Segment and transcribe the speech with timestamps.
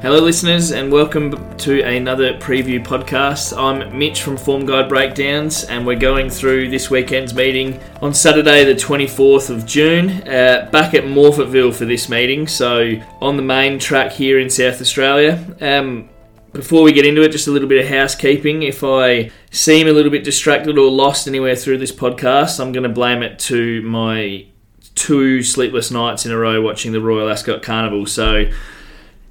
[0.00, 3.52] Hello, listeners, and welcome to another preview podcast.
[3.58, 8.62] I'm Mitch from Form Guide Breakdowns, and we're going through this weekend's meeting on Saturday,
[8.62, 12.46] the 24th of June, uh, back at Morphettville for this meeting.
[12.46, 15.44] So, on the main track here in South Australia.
[15.60, 16.08] Um,
[16.52, 18.62] before we get into it, just a little bit of housekeeping.
[18.62, 22.84] If I seem a little bit distracted or lost anywhere through this podcast, I'm going
[22.84, 24.46] to blame it to my
[24.94, 28.06] two sleepless nights in a row watching the Royal Ascot Carnival.
[28.06, 28.44] So,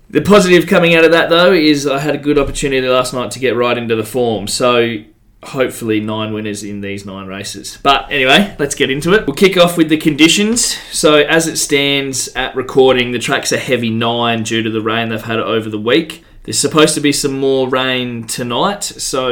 [0.09, 3.31] the positive coming out of that, though, is I had a good opportunity last night
[3.31, 4.47] to get right into the form.
[4.47, 4.97] So
[5.43, 7.77] hopefully nine winners in these nine races.
[7.83, 9.27] But anyway, let's get into it.
[9.27, 10.77] We'll kick off with the conditions.
[10.91, 15.09] So as it stands at recording, the track's a heavy nine due to the rain
[15.09, 16.23] they've had over the week.
[16.43, 19.31] There's supposed to be some more rain tonight, so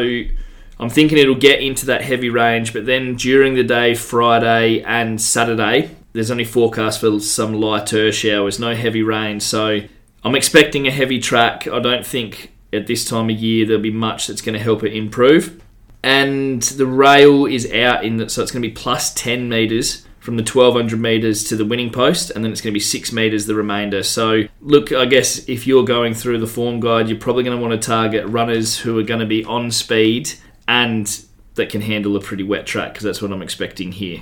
[0.80, 2.74] I'm thinking it'll get into that heavy range.
[2.74, 8.60] But then during the day, Friday and Saturday, there's only forecast for some lighter showers,
[8.60, 9.40] no heavy rain.
[9.40, 9.80] So
[10.26, 11.68] I'm expecting a heavy track.
[11.68, 14.84] I don't think at this time of year there'll be much that's going to help
[14.84, 15.62] it improve.
[16.02, 20.04] And the rail is out in that, so it's going to be plus 10 metres
[20.20, 23.12] from the 1200 metres to the winning post, and then it's going to be six
[23.12, 24.02] metres the remainder.
[24.02, 27.62] So, look, I guess if you're going through the form guide, you're probably going to
[27.62, 30.32] want to target runners who are going to be on speed
[30.68, 34.22] and that can handle a pretty wet track, because that's what I'm expecting here.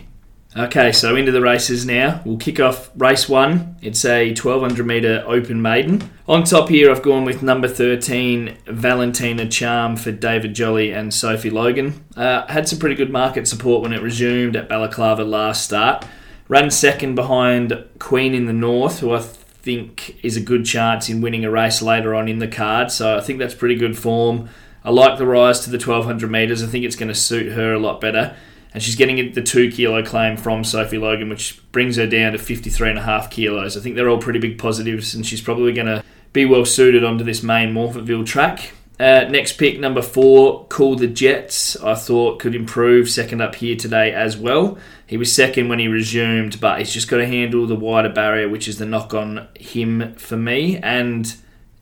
[0.55, 2.21] Okay, so into the races now.
[2.23, 3.75] We'll kick off race one.
[3.81, 6.11] It's a 1200 metre open maiden.
[6.27, 11.49] On top here, I've gone with number 13, Valentina Charm for David Jolly and Sophie
[11.49, 12.05] Logan.
[12.15, 16.05] Uh, had some pretty good market support when it resumed at Balaclava last start.
[16.47, 21.21] Ran second behind Queen in the North, who I think is a good chance in
[21.21, 22.91] winning a race later on in the card.
[22.91, 24.49] So I think that's pretty good form.
[24.83, 26.61] I like the rise to the 1200 metres.
[26.61, 28.35] I think it's going to suit her a lot better
[28.73, 32.37] and she's getting the two kilo claim from Sophie Logan, which brings her down to
[32.37, 33.77] 53 and a half kilos.
[33.77, 36.03] I think they're all pretty big positives, and she's probably going to
[36.33, 38.71] be well suited onto this main Morphettville track.
[38.99, 41.75] Uh, next pick, number four, Cool the Jets.
[41.77, 44.77] I thought could improve second up here today as well.
[45.05, 48.49] He was second when he resumed, but he's just got to handle the wider barrier,
[48.49, 50.77] which is the knock on him for me.
[50.77, 51.35] And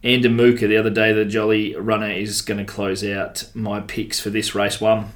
[0.04, 4.30] Andamuka, the other day, the jolly runner, is going to close out my picks for
[4.30, 5.12] this race one.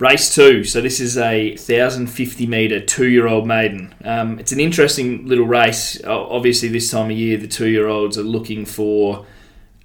[0.00, 0.64] Race two.
[0.64, 3.94] So this is a 1,050 metre two-year-old maiden.
[4.02, 6.02] Um, it's an interesting little race.
[6.04, 9.26] Obviously, this time of year, the two-year-olds are looking for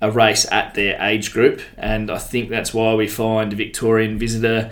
[0.01, 4.71] a race at their age group, and I think that's why we find Victorian visitor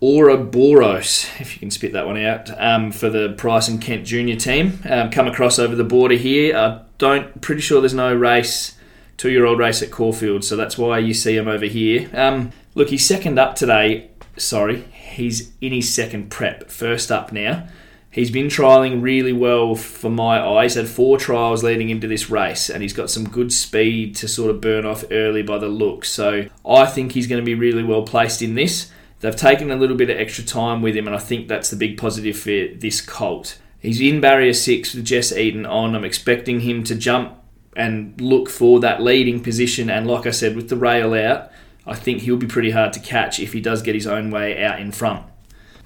[0.00, 4.36] Ouroboros, if you can spit that one out, um, for the Price and Kent junior
[4.36, 4.80] team.
[4.88, 6.56] Um, come across over the border here.
[6.56, 7.38] I don't.
[7.42, 8.78] Pretty sure there's no race,
[9.18, 12.08] two-year-old race at Caulfield, so that's why you see him over here.
[12.14, 17.66] Um, look, he's second up today sorry, he's in his second prep, first up now.
[18.10, 20.74] He's been trialling really well for my eyes.
[20.74, 24.50] Had four trials leading into this race, and he's got some good speed to sort
[24.50, 26.04] of burn off early by the look.
[26.04, 28.90] So I think he's going to be really well placed in this.
[29.20, 31.76] They've taken a little bit of extra time with him, and I think that's the
[31.76, 33.58] big positive for this colt.
[33.78, 35.94] He's in barrier six with Jess Eaton on.
[35.94, 37.36] I'm expecting him to jump
[37.76, 39.90] and look for that leading position.
[39.90, 41.50] And like I said, with the rail out,
[41.88, 44.62] I think he'll be pretty hard to catch if he does get his own way
[44.62, 45.24] out in front.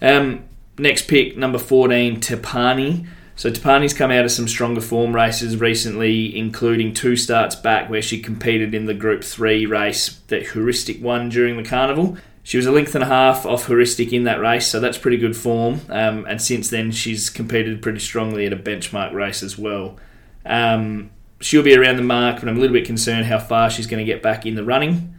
[0.00, 0.44] Um,
[0.78, 3.06] next pick, number 14, Tepani.
[3.36, 8.02] So Tepani's come out of some stronger form races recently, including two starts back where
[8.02, 12.16] she competed in the Group 3 race that Heuristic won during the carnival.
[12.44, 15.16] She was a length and a half off Heuristic in that race, so that's pretty
[15.16, 15.80] good form.
[15.88, 19.96] Um, and since then, she's competed pretty strongly at a benchmark race as well.
[20.44, 21.10] Um,
[21.41, 24.04] she'll be around the mark, but I'm a little bit concerned how far she's going
[24.04, 25.14] to get back in the running.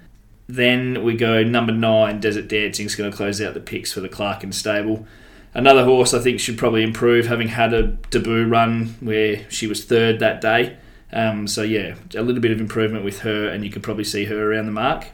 [0.48, 4.02] Then we go number nine, Desert Dancing is going to close out the picks for
[4.02, 5.08] the Clarkin stable.
[5.54, 9.86] Another horse I think should probably improve, having had a debut run where she was
[9.86, 10.78] third that day.
[11.12, 14.26] Um, so yeah, a little bit of improvement with her, and you can probably see
[14.26, 15.06] her around the mark.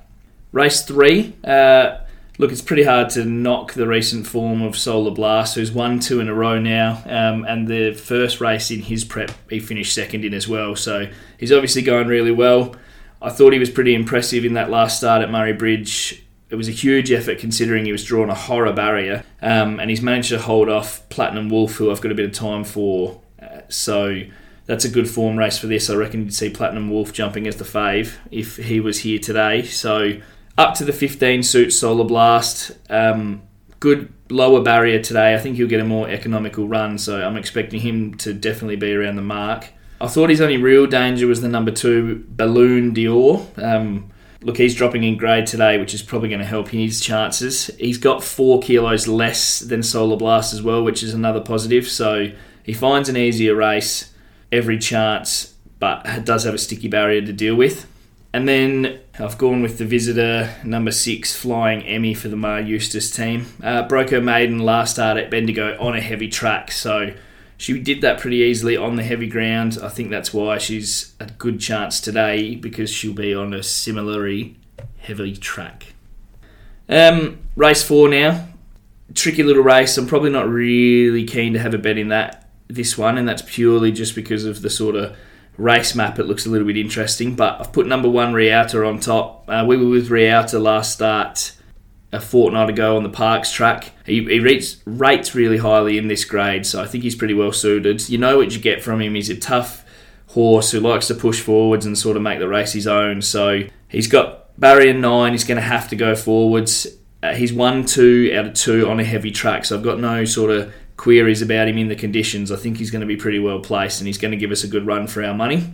[0.52, 1.36] Race three.
[1.44, 1.98] Uh,
[2.38, 6.22] look, it's pretty hard to knock the recent form of Solar Blast, who's won two
[6.22, 10.24] in a row now, um, and the first race in his prep he finished second
[10.24, 10.76] in as well.
[10.76, 12.76] So he's obviously going really well.
[13.22, 16.24] I thought he was pretty impressive in that last start at Murray Bridge.
[16.50, 20.02] It was a huge effort considering he was drawn a horror barrier, um, and he's
[20.02, 23.22] managed to hold off Platinum Wolf, who I've got a bit of time for.
[23.42, 24.22] Uh, so
[24.66, 25.90] that's a good form race for this.
[25.90, 29.64] I reckon you'd see Platinum Wolf jumping as the fave if he was here today.
[29.64, 30.20] So
[30.58, 32.72] up to the 15 suit Solar Blast.
[32.90, 33.44] Um,
[33.80, 35.34] good lower barrier today.
[35.34, 38.94] I think he'll get a more economical run, so I'm expecting him to definitely be
[38.94, 39.70] around the mark.
[40.02, 43.46] I thought his only real danger was the number two, Balloon Dior.
[43.62, 44.12] Um,
[44.42, 47.68] look, he's dropping in grade today, which is probably going to help his chances.
[47.78, 51.88] He's got four kilos less than Solar Blast as well, which is another positive.
[51.88, 52.32] So
[52.64, 54.14] he finds an easier race
[54.52, 57.88] every chance but does have a sticky barrier to deal with.
[58.32, 63.10] And then I've gone with the visitor number six, Flying Emmy for the Maher Eustace
[63.10, 63.48] team.
[63.64, 67.14] Uh, broke her maiden last start at Bendigo on a heavy track, so
[67.60, 69.78] she did that pretty easily on the heavy ground.
[69.84, 74.58] I think that's why she's a good chance today because she'll be on a similarly
[75.00, 75.94] heavy track.
[76.88, 78.48] Um, race four now.
[79.14, 79.98] Tricky little race.
[79.98, 83.42] I'm probably not really keen to have a bet in that this one, and that's
[83.42, 85.18] purely just because of the sort of
[85.58, 87.36] race map, it looks a little bit interesting.
[87.36, 89.44] But I've put number one Rialta on top.
[89.50, 91.52] Uh, we were with Rialta last start
[92.12, 93.92] a fortnight ago on the Parks track.
[94.06, 97.52] He, he rates, rates really highly in this grade, so I think he's pretty well
[97.52, 98.10] suited.
[98.10, 99.16] You know what you get from him.
[99.16, 99.86] He's a tough
[100.28, 103.22] horse who likes to push forwards and sort of make the race his own.
[103.22, 105.34] So he's got barrier nine.
[105.34, 106.88] He's going to have to go forwards.
[107.22, 110.26] Uh, he's one two out of two on a heavy track, so I've got no
[110.26, 113.40] sort of queries about him in the conditions, I think he's going to be pretty
[113.40, 115.74] well placed and he's going to give us a good run for our money.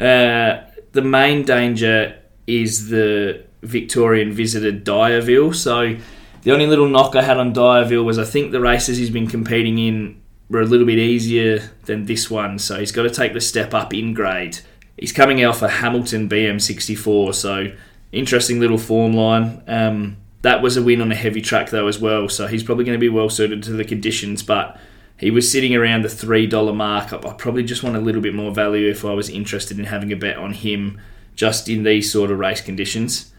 [0.00, 0.62] Uh,
[0.92, 5.54] the main danger is the Victorian visitor Dyerville.
[5.54, 5.96] So
[6.42, 9.28] the only little knock I had on Dyerville was I think the races he's been
[9.28, 13.32] competing in were a little bit easier than this one, so he's got to take
[13.32, 14.58] the step up in grade.
[14.98, 17.72] He's coming out for Hamilton BM64, so
[18.12, 19.62] interesting little form line.
[19.66, 22.84] Um, that was a win on a heavy track though as well, so he's probably
[22.84, 24.42] going to be well suited to the conditions.
[24.42, 24.78] But
[25.16, 27.12] he was sitting around the three dollar mark.
[27.12, 30.12] I probably just want a little bit more value if I was interested in having
[30.12, 31.00] a bet on him
[31.34, 33.31] just in these sort of race conditions.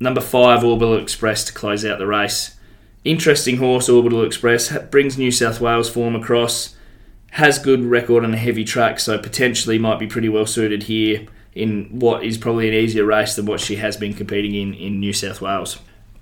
[0.00, 2.56] Number five, Orbital Express to close out the race.
[3.04, 6.76] Interesting horse, Orbital Express brings New South Wales form across.
[7.32, 11.26] Has good record on a heavy track, so potentially might be pretty well suited here
[11.54, 15.00] in what is probably an easier race than what she has been competing in in
[15.00, 15.78] New South Wales.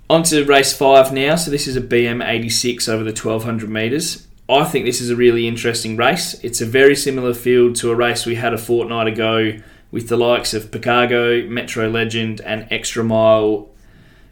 [0.09, 1.35] On to race five now.
[1.35, 4.27] So this is a BM86 over the 1200 metres.
[4.49, 6.33] I think this is a really interesting race.
[6.35, 9.59] It's a very similar field to a race we had a fortnight ago
[9.91, 13.69] with the likes of Picargo, Metro Legend, and Extra Mile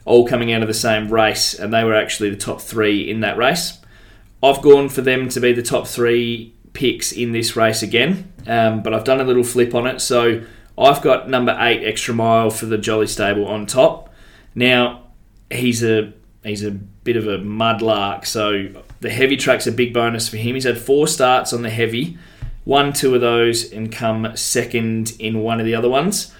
[0.05, 3.21] all coming out of the same race, and they were actually the top three in
[3.21, 3.79] that race.
[4.43, 8.83] I've gone for them to be the top three picks in this race again, um,
[8.83, 9.99] but I've done a little flip on it.
[10.01, 10.43] So
[10.77, 14.13] I've got number eight, Extra Mile, for the Jolly Stable on top.
[14.53, 15.03] Now,
[15.49, 16.13] he's a
[16.43, 18.25] he's a bit of a mudlark.
[18.27, 18.67] So
[19.01, 20.53] the heavy track's a big bonus for him.
[20.53, 22.17] He's had four starts on the heavy,
[22.65, 26.33] won two of those, and come second in one of the other ones.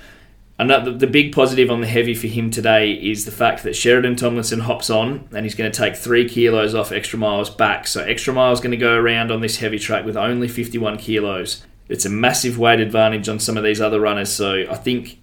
[0.57, 4.16] Another, the big positive on the heavy for him today is the fact that Sheridan
[4.16, 7.88] Tomlinson hops on and he's going to take three kilos off extra miles back.
[7.88, 11.66] So extra miles going to go around on this heavy track with only 51 kilos.
[11.89, 14.31] It's a massive weight advantage on some of these other runners.
[14.31, 15.19] So I think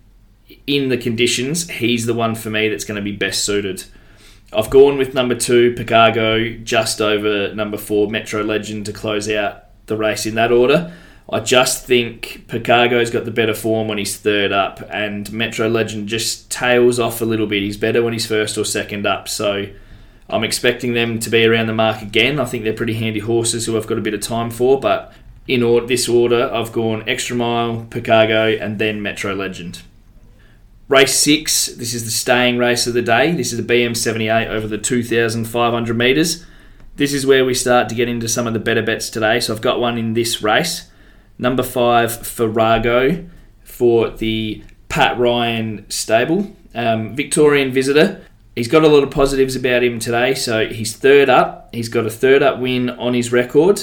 [0.67, 3.85] in the conditions, he's the one for me that's going to be best suited.
[4.53, 9.65] I've gone with number two, Picargo, just over number four, Metro Legend, to close out
[9.93, 10.93] the race in that order.
[11.31, 16.09] I just think Picargo's got the better form when he's third up, and Metro Legend
[16.09, 17.63] just tails off a little bit.
[17.63, 19.67] He's better when he's first or second up, so
[20.29, 22.41] I'm expecting them to be around the mark again.
[22.41, 25.13] I think they're pretty handy horses who I've got a bit of time for, but
[25.47, 29.83] in order, this order, I've gone Extra Mile, Picargo, and then Metro Legend.
[30.89, 33.33] Race six, this is the staying race of the day.
[33.33, 36.45] This is a BM78 over the 2,500 metres.
[36.97, 39.41] This is where we start to get into some of the better bets today.
[39.41, 40.91] So I've got one in this race.
[41.39, 43.27] Number five, Farrago
[43.65, 46.55] for the Pat Ryan stable.
[46.75, 48.25] Um, Victorian visitor.
[48.55, 50.35] He's got a lot of positives about him today.
[50.35, 51.75] So he's third up.
[51.75, 53.83] He's got a third up win on his record.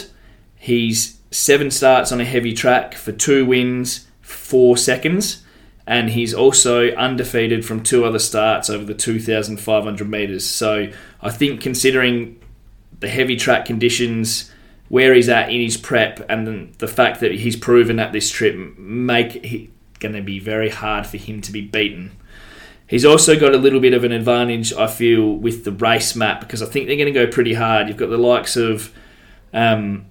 [0.55, 5.43] He's seven starts on a heavy track for two wins, four seconds
[5.89, 10.47] and he's also undefeated from two other starts over the 2,500 metres.
[10.47, 12.39] So I think considering
[12.99, 14.51] the heavy track conditions,
[14.89, 18.55] where he's at in his prep, and the fact that he's proven at this trip,
[18.77, 22.11] make it going to be very hard for him to be beaten.
[22.87, 26.39] He's also got a little bit of an advantage, I feel, with the race map
[26.39, 27.87] because I think they're going to go pretty hard.
[27.87, 28.91] You've got the likes of
[29.53, 30.07] um,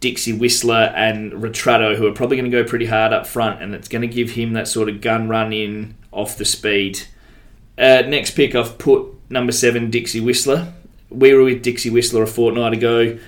[0.00, 3.74] Dixie Whistler and Retrato, who are probably going to go pretty hard up front, and
[3.74, 7.00] it's going to give him that sort of gun run in off the speed.
[7.76, 10.72] Uh, next pick, I've put number seven, Dixie Whistler.
[11.10, 13.18] We were with Dixie Whistler a fortnight ago.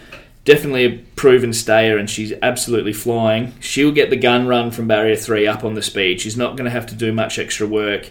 [0.45, 3.53] Definitely a proven stayer, and she's absolutely flying.
[3.61, 6.21] She'll get the gun run from barrier three up on the speed.
[6.21, 8.11] She's not going to have to do much extra work.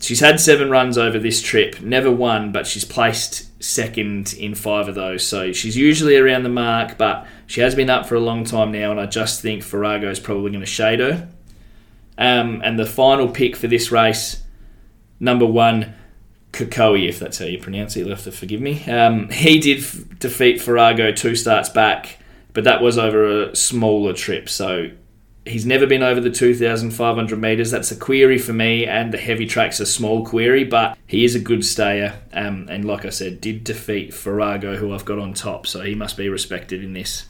[0.00, 4.88] She's had seven runs over this trip, never won, but she's placed second in five
[4.88, 5.26] of those.
[5.26, 8.70] So she's usually around the mark, but she has been up for a long time
[8.70, 11.28] now, and I just think Farrago is probably going to shade her.
[12.18, 14.42] Um, and the final pick for this race,
[15.20, 15.94] number one,
[16.54, 18.84] Kokoe, if that's how you pronounce it, you'll have to forgive me.
[18.84, 22.18] Um, he did f- defeat Farrago two starts back,
[22.52, 24.90] but that was over a smaller trip, so
[25.46, 27.70] He's never been over the 2,500 metres.
[27.70, 31.34] That's a query for me, and the heavy track's a small query, but he is
[31.34, 32.14] a good stayer.
[32.32, 35.94] Um, and like I said, did defeat Farrago, who I've got on top, so he
[35.94, 37.26] must be respected in this.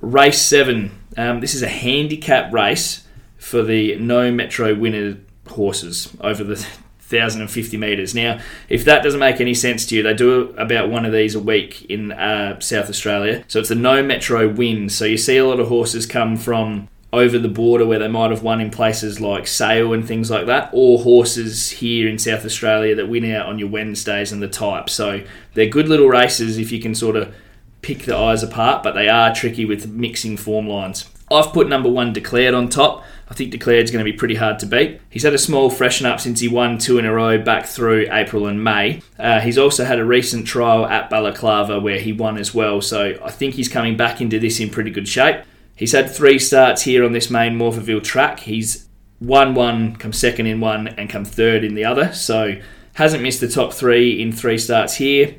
[0.00, 0.92] Race 7.
[1.16, 3.04] Um, this is a handicap race
[3.36, 6.64] for the no metro winner horses over the
[7.10, 8.14] 1,050 metres.
[8.14, 11.34] Now, if that doesn't make any sense to you, they do about one of these
[11.34, 13.44] a week in uh, South Australia.
[13.48, 14.88] So it's a no metro win.
[14.88, 18.30] So you see a lot of horses come from over the border where they might
[18.30, 22.44] have won in places like Sale and things like that, or horses here in South
[22.44, 24.88] Australia that win out on your Wednesdays and the type.
[24.88, 25.24] So
[25.54, 27.34] they're good little races if you can sort of
[27.82, 31.08] pick the eyes apart, but they are tricky with mixing form lines.
[31.30, 33.04] I've put number one declared on top.
[33.30, 35.00] I think declared's going to be pretty hard to beat.
[35.08, 38.08] He's had a small freshen up since he won two in a row back through
[38.10, 39.02] April and May.
[39.18, 43.16] Uh, he's also had a recent trial at Balaclava where he won as well, so
[43.22, 45.44] I think he's coming back into this in pretty good shape.
[45.76, 48.40] He's had three starts here on this main Morphettville track.
[48.40, 48.88] He's
[49.20, 52.60] won one, come second in one, and come third in the other, so
[52.94, 55.36] hasn't missed the top three in three starts here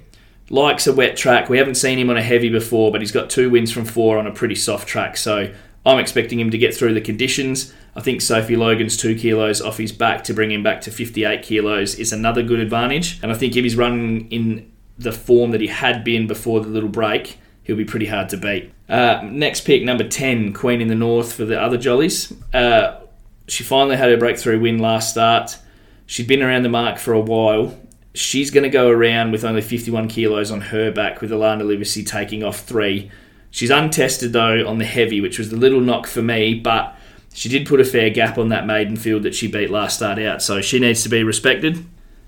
[0.50, 1.50] likes a wet track.
[1.50, 4.18] We haven't seen him on a heavy before, but he's got two wins from four
[4.18, 5.16] on a pretty soft track.
[5.18, 5.54] So
[5.86, 7.74] I'm expecting him to get through the conditions.
[7.96, 11.42] I think Sophie Logan's two kilos off his back to bring him back to 58
[11.44, 13.20] kilos is another good advantage.
[13.24, 16.70] And I think if he's running in the form that he had been before the
[16.70, 18.72] little break, he'll be pretty hard to beat.
[18.88, 22.34] Uh, next pick, number 10, Queen in the North for the other Jollies.
[22.54, 23.00] Uh,
[23.48, 25.58] she finally had her breakthrough win last start.
[26.06, 27.78] She'd been around the mark for a while.
[28.14, 32.04] She's going to go around with only 51 kilos on her back, with Alana Livesey
[32.04, 33.10] taking off three.
[33.52, 36.96] She's untested though on the heavy, which was the little knock for me, but
[37.34, 40.20] she did put a fair gap on that maiden field that she beat last start
[40.20, 41.86] out, so she needs to be respected.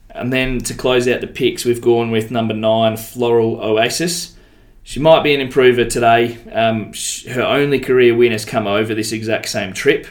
[0.09, 4.35] And then to close out the picks, we've gone with number nine, Floral Oasis.
[4.83, 6.37] She might be an improver today.
[6.51, 6.93] Um,
[7.29, 10.07] her only career win has come over this exact same trip.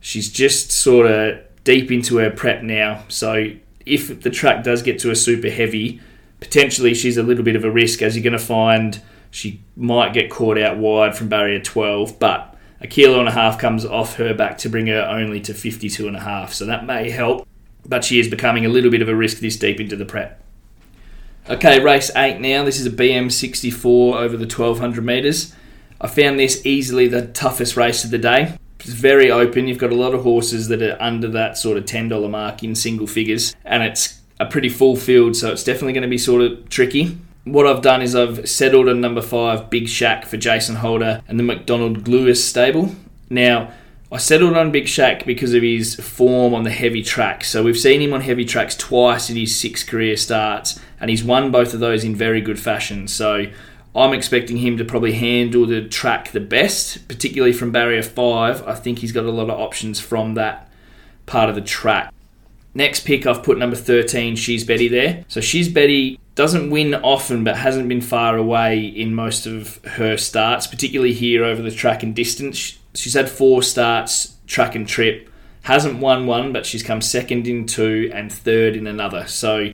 [0.00, 3.52] She's just sort of deep into her prep now, so
[3.86, 6.00] if the track does get to a super heavy,
[6.40, 9.00] potentially she's a little bit of a risk as you're going to find
[9.34, 13.58] she might get caught out wide from barrier 12, but a kilo and a half
[13.58, 16.86] comes off her back to bring her only to 52 and a half, so that
[16.86, 17.44] may help.
[17.84, 20.40] But she is becoming a little bit of a risk this deep into the prep.
[21.50, 22.62] Okay, race 8 now.
[22.62, 25.52] This is a BM64 over the 1200 metres.
[26.00, 28.56] I found this easily the toughest race of the day.
[28.78, 29.66] It's very open.
[29.66, 32.76] You've got a lot of horses that are under that sort of $10 mark in
[32.76, 36.42] single figures, and it's a pretty full field, so it's definitely going to be sort
[36.42, 40.76] of tricky what I've done is I've settled on number five, Big Shack for Jason
[40.76, 42.94] Holder and the McDonald Lewis stable.
[43.28, 43.72] Now,
[44.10, 47.50] I settled on Big Shack because of his form on the heavy tracks.
[47.50, 51.24] So we've seen him on heavy tracks twice in his six career starts, and he's
[51.24, 53.08] won both of those in very good fashion.
[53.08, 53.46] So
[53.94, 58.66] I'm expecting him to probably handle the track the best, particularly from barrier five.
[58.66, 60.70] I think he's got a lot of options from that
[61.26, 62.12] part of the track.
[62.72, 65.24] Next pick, I've put number 13, She's Betty there.
[65.28, 70.16] So She's Betty doesn't win often, but hasn't been far away in most of her
[70.16, 72.78] starts, particularly here over the track and distance.
[72.94, 75.30] She's had four starts, track and trip.
[75.62, 79.26] Hasn't won one, but she's come second in two and third in another.
[79.26, 79.72] So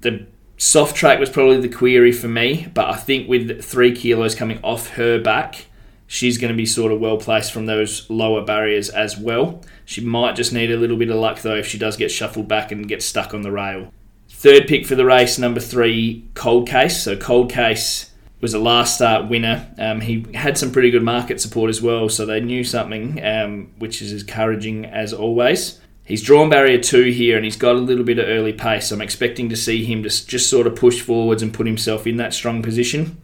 [0.00, 4.34] the soft track was probably the query for me, but I think with three kilos
[4.34, 5.66] coming off her back,
[6.06, 9.62] she's going to be sort of well placed from those lower barriers as well.
[9.84, 12.48] She might just need a little bit of luck though if she does get shuffled
[12.48, 13.92] back and get stuck on the rail.
[14.38, 17.02] Third pick for the race, number three, Cold Case.
[17.02, 18.12] So Cold Case
[18.42, 19.66] was a last start winner.
[19.78, 23.72] Um, he had some pretty good market support as well, so they knew something, um,
[23.78, 25.80] which is encouraging as always.
[26.04, 28.90] He's drawn barrier two here and he's got a little bit of early pace.
[28.90, 32.06] So I'm expecting to see him just, just sort of push forwards and put himself
[32.06, 33.16] in that strong position.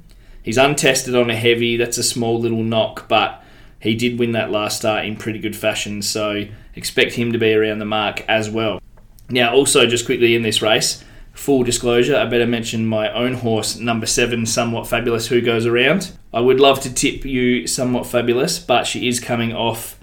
[0.43, 3.45] He's untested on a heavy, that's a small little knock, but
[3.81, 7.53] he did win that last start in pretty good fashion, so expect him to be
[7.53, 8.81] around the mark as well.
[9.33, 13.79] Now, also, just quickly in this race, full disclosure, I better mention my own horse,
[13.79, 16.13] number seven, Somewhat Fabulous, who goes around.
[16.35, 19.99] I would love to tip you Somewhat Fabulous, but she is coming off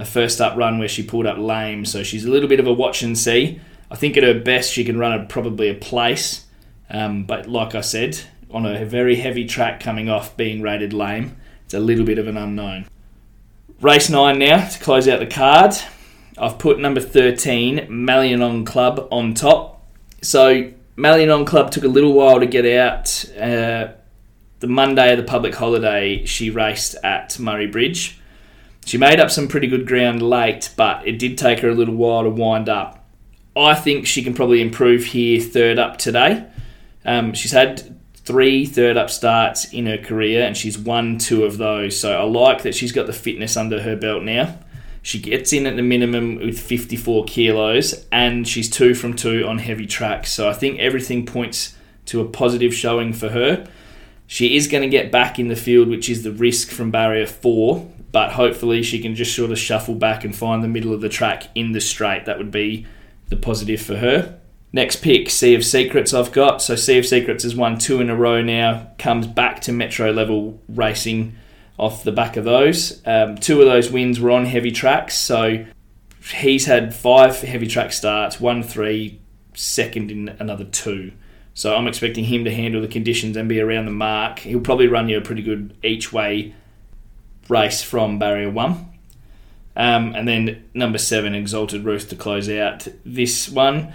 [0.00, 2.66] a first up run where she pulled up lame, so she's a little bit of
[2.66, 3.60] a watch and see.
[3.88, 6.46] I think at her best she can run a, probably a place,
[6.90, 8.18] um, but like I said,
[8.50, 12.26] on a very heavy track coming off being rated lame, it's a little bit of
[12.26, 12.86] an unknown.
[13.80, 15.76] Race 9 now to close out the card.
[16.38, 19.84] I've put number 13, Malianon Club, on top.
[20.22, 23.24] So, Malianon Club took a little while to get out.
[23.38, 23.92] Uh,
[24.60, 28.18] the Monday of the public holiday, she raced at Murray Bridge.
[28.84, 31.94] She made up some pretty good ground late, but it did take her a little
[31.94, 33.04] while to wind up.
[33.54, 36.46] I think she can probably improve here third up today.
[37.04, 41.58] Um, she's had three third up starts in her career and she's won two of
[41.58, 41.98] those.
[41.98, 44.58] So I like that she's got the fitness under her belt now.
[45.02, 49.58] She gets in at the minimum with 54 kilos, and she's two from two on
[49.58, 50.30] heavy tracks.
[50.30, 53.66] So I think everything points to a positive showing for her.
[54.28, 57.26] She is going to get back in the field, which is the risk from barrier
[57.26, 61.00] four, but hopefully she can just sort of shuffle back and find the middle of
[61.00, 62.24] the track in the straight.
[62.24, 62.86] That would be
[63.28, 64.38] the positive for her.
[64.72, 66.62] Next pick, Sea of Secrets, I've got.
[66.62, 70.12] So Sea of Secrets has won two in a row now, comes back to metro
[70.12, 71.36] level racing
[71.78, 73.00] off the back of those.
[73.06, 75.64] Um, two of those wins were on heavy tracks, so
[76.40, 79.20] he's had five heavy track starts, one three,
[79.54, 81.12] second in another two.
[81.54, 84.40] So I'm expecting him to handle the conditions and be around the mark.
[84.40, 86.54] He'll probably run you a pretty good each way
[87.48, 88.88] race from barrier one.
[89.74, 93.92] Um, and then number seven, Exalted Ruth to close out this one.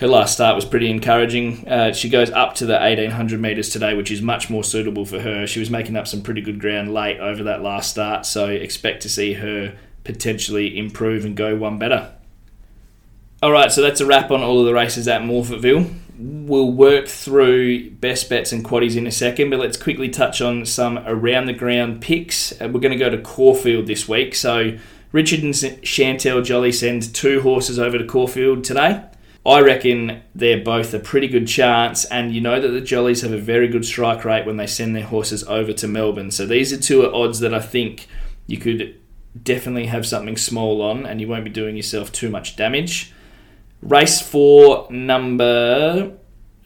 [0.00, 1.68] Her last start was pretty encouraging.
[1.68, 5.20] Uh, she goes up to the 1800 metres today, which is much more suitable for
[5.20, 5.46] her.
[5.46, 9.02] She was making up some pretty good ground late over that last start, so expect
[9.02, 12.14] to see her potentially improve and go one better.
[13.42, 15.94] All right, so that's a wrap on all of the races at Morphettville.
[16.18, 20.64] We'll work through best bets and quaddies in a second, but let's quickly touch on
[20.64, 22.52] some around the ground picks.
[22.52, 24.78] Uh, we're going to go to Caulfield this week, so
[25.12, 29.04] Richard and Chantel Jolly send two horses over to Caulfield today.
[29.44, 33.32] I reckon they're both a pretty good chance, and you know that the Jollies have
[33.32, 36.30] a very good strike rate when they send their horses over to Melbourne.
[36.30, 38.06] So these are two odds that I think
[38.46, 39.00] you could
[39.42, 43.12] definitely have something small on, and you won't be doing yourself too much damage.
[43.80, 46.12] Race four, number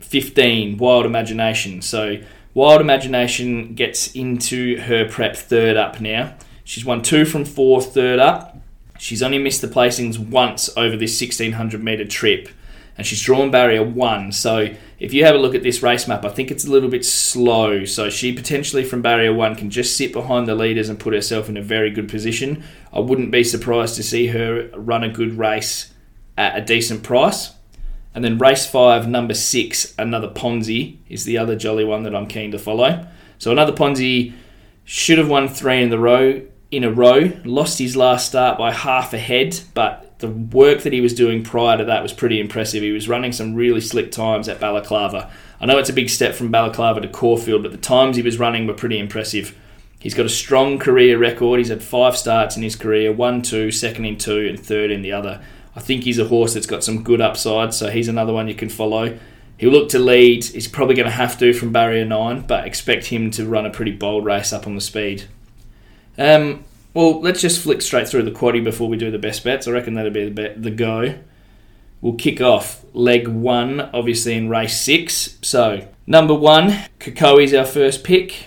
[0.00, 1.81] 15, Wild Imagination.
[1.81, 2.16] So
[2.54, 6.35] Wild Imagination gets into her prep third up now.
[6.64, 8.59] She's won two from four, third up.
[8.99, 12.49] She's only missed the placings once over this 1600 metre trip
[12.97, 14.33] and she's drawn barrier one.
[14.33, 16.89] So if you have a look at this race map, I think it's a little
[16.89, 17.85] bit slow.
[17.85, 21.49] So she potentially from barrier one can just sit behind the leaders and put herself
[21.49, 22.63] in a very good position.
[22.93, 25.93] I wouldn't be surprised to see her run a good race
[26.39, 27.52] at a decent price.
[28.15, 32.28] And then race five, number six, another Ponzi is the other jolly one that I'm
[32.28, 33.07] keen to follow.
[33.39, 34.33] So another Ponzi
[34.85, 37.33] should have won three in the row in a row.
[37.45, 41.43] Lost his last start by half a head, but the work that he was doing
[41.43, 42.82] prior to that was pretty impressive.
[42.82, 45.30] He was running some really slick times at Balaclava.
[45.60, 48.39] I know it's a big step from Balaclava to Caulfield, but the times he was
[48.39, 49.56] running were pretty impressive.
[49.99, 51.58] He's got a strong career record.
[51.58, 55.02] He's had five starts in his career one, two, second in two, and third in
[55.02, 55.43] the other.
[55.76, 58.54] I think he's a horse that's got some good upside, so he's another one you
[58.54, 59.19] can follow.
[59.58, 60.45] He'll look to lead.
[60.45, 63.71] He's probably going to have to from barrier nine, but expect him to run a
[63.71, 65.25] pretty bold race up on the speed.
[66.17, 69.67] Um, well, let's just flick straight through the quaddy before we do the best bets.
[69.67, 71.17] I reckon that'll be the, the go.
[72.00, 75.39] We'll kick off leg one, obviously in race six.
[75.43, 78.47] So, number one, is our first pick.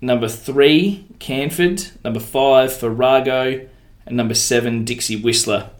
[0.00, 1.84] Number three, Canford.
[2.04, 3.68] Number five, Farrago.
[4.06, 5.70] And number seven, Dixie Whistler.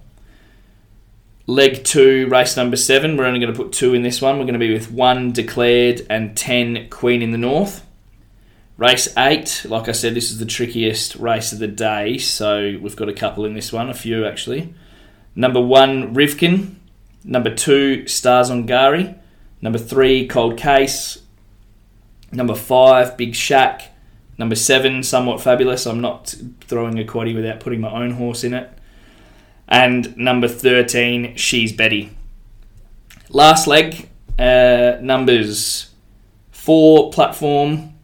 [1.47, 3.17] Leg two, race number seven.
[3.17, 4.37] We're only going to put two in this one.
[4.37, 7.87] We're going to be with one declared and ten Queen in the North.
[8.79, 12.95] Race eight, like I said, this is the trickiest race of the day, so we've
[12.95, 14.73] got a couple in this one, a few actually.
[15.35, 16.77] Number one, Rivkin.
[17.25, 19.19] Number two, Stars on Gari.
[19.61, 21.19] Number three, Cold Case.
[22.31, 23.91] Number five, Big Shack.
[24.39, 25.85] Number seven, Somewhat Fabulous.
[25.85, 28.71] I'm not throwing a quaddy without putting my own horse in it.
[29.67, 32.17] And number 13, She's Betty.
[33.29, 35.91] Last leg, uh, numbers
[36.53, 37.98] four, Platform,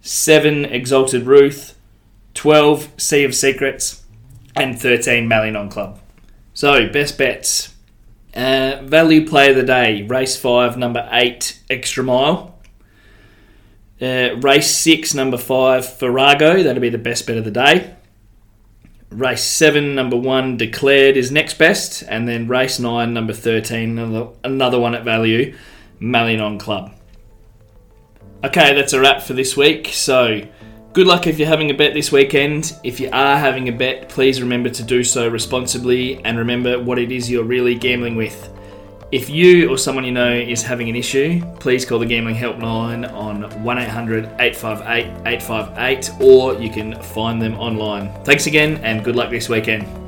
[0.00, 1.76] 7 Exalted Ruth,
[2.34, 4.04] 12 Sea of Secrets,
[4.56, 6.00] and 13 Malinon Club.
[6.54, 7.74] So, best bets.
[8.34, 12.58] Uh, value play of the day, race 5, number 8, Extra Mile.
[14.00, 17.94] Uh, race 6, number 5, Farrago, that'll be the best bet of the day.
[19.10, 22.04] Race 7, number 1, Declared is next best.
[22.08, 25.56] And then race 9, number 13, another, another one at value,
[25.98, 26.94] Malinon Club.
[28.42, 29.88] Okay, that's a wrap for this week.
[29.88, 30.40] So,
[30.94, 32.74] good luck if you're having a bet this weekend.
[32.82, 36.98] If you are having a bet, please remember to do so responsibly and remember what
[36.98, 38.50] it is you're really gambling with.
[39.12, 43.12] If you or someone you know is having an issue, please call the Gambling Helpline
[43.12, 48.10] on 1800 858 858 or you can find them online.
[48.24, 49.99] Thanks again and good luck this weekend.